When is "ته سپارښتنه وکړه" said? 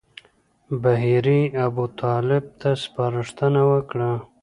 2.59-4.11